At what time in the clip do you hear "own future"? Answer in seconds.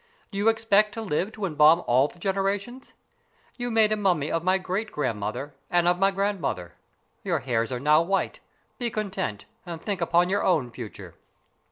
10.43-11.13